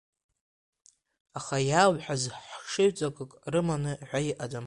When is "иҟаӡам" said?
4.29-4.59